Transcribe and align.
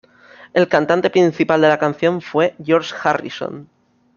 El 0.55 0.67
cantante 0.67 1.11
principal 1.11 1.61
de 1.61 1.67
la 1.69 1.77
canción 1.77 2.21
fue 2.23 2.55
George 2.63 2.95
Harrison. 3.03 3.69